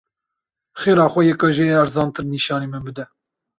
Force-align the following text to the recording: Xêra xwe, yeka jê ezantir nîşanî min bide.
Xêra 0.81 1.05
xwe, 1.13 1.21
yeka 1.29 1.47
jê 1.55 1.65
ezantir 1.83 2.25
nîşanî 2.35 2.67
min 2.71 2.81
bide. 2.87 3.05